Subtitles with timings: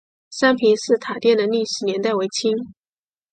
[0.31, 2.73] 三平寺塔殿的历史年代为清。